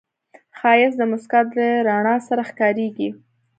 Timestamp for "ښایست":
0.57-0.97